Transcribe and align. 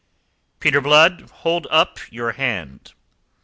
"Peter 0.59 0.81
Blood, 0.81 1.29
hold 1.29 1.67
up 1.69 1.99
your 2.11 2.31
hand!" 2.31 2.93